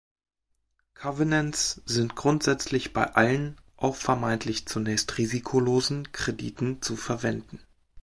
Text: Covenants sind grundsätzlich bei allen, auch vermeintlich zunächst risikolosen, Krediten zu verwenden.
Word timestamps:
Covenants 0.95 1.79
sind 1.85 2.15
grundsätzlich 2.15 2.91
bei 2.91 3.13
allen, 3.13 3.61
auch 3.77 3.93
vermeintlich 3.95 4.65
zunächst 4.67 5.19
risikolosen, 5.19 6.11
Krediten 6.11 6.81
zu 6.81 6.95
verwenden. 6.95 7.59